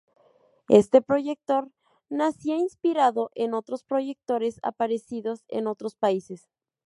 Este 0.69 1.03
proyector 1.03 1.69
nacía 2.09 2.55
inspirado 2.55 3.29
en 3.35 3.53
otros 3.53 3.83
proyectores 3.83 4.59
aparecidos 4.63 5.43
en 5.47 5.67
otros 5.67 5.93
países. 5.93 6.49